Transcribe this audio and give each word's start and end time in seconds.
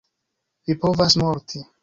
Vi 0.71 0.77
povas 0.87 1.19
morti. 1.25 1.65